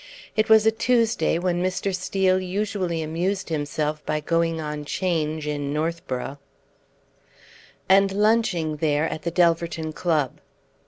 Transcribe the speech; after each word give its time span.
It 0.35 0.49
was 0.49 0.65
a 0.65 0.71
Tuesday, 0.71 1.37
when 1.37 1.61
Mr. 1.61 1.95
Steel 1.95 2.39
usually 2.41 3.03
amused 3.03 3.49
himself 3.49 4.03
by 4.03 4.19
going 4.19 4.59
on 4.59 4.83
'Change 4.83 5.45
in 5.45 5.71
Northborough 5.73 6.39
and 7.87 8.11
lunching 8.11 8.77
there 8.77 9.07
at 9.07 9.21
the 9.21 9.29
Delverton 9.31 9.93
Club. 9.93 10.39